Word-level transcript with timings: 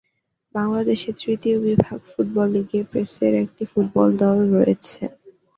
বাংলাদেশের 0.55 1.13
তৃতীয় 1.21 1.57
বিভাগ 1.65 1.99
ফুটবল 2.09 2.47
লিগে 2.53 2.79
প্রেসের 2.89 3.33
একটি 3.43 3.63
ফুটবল 3.71 4.09
দল 4.21 4.37
রয়েছে। 4.55 5.01